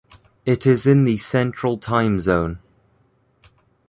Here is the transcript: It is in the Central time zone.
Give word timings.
It 0.47 0.65
is 0.65 0.87
in 0.87 1.03
the 1.03 1.17
Central 1.17 1.77
time 1.77 2.19
zone. 2.19 2.57